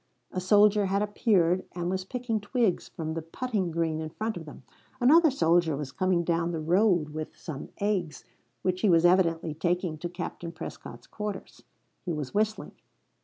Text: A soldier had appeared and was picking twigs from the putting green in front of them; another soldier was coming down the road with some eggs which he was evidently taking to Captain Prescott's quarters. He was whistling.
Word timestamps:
A 0.31 0.41
soldier 0.41 0.87
had 0.87 1.03
appeared 1.03 1.63
and 1.73 1.87
was 1.87 2.05
picking 2.05 2.41
twigs 2.41 2.87
from 2.89 3.13
the 3.13 3.21
putting 3.21 3.69
green 3.69 4.01
in 4.01 4.09
front 4.09 4.35
of 4.35 4.45
them; 4.45 4.63
another 4.99 5.29
soldier 5.29 5.77
was 5.77 5.91
coming 5.91 6.23
down 6.23 6.49
the 6.49 6.59
road 6.59 7.09
with 7.09 7.37
some 7.37 7.69
eggs 7.79 8.25
which 8.63 8.81
he 8.81 8.89
was 8.89 9.05
evidently 9.05 9.53
taking 9.53 9.99
to 9.99 10.09
Captain 10.09 10.51
Prescott's 10.51 11.05
quarters. 11.05 11.61
He 12.03 12.13
was 12.13 12.33
whistling. 12.33 12.71